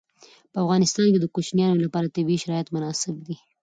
[0.51, 3.35] په افغانستان کې د کوچیانو لپاره طبیعي شرایط مناسب دي.